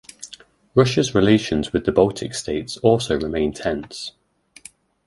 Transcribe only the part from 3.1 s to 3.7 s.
remain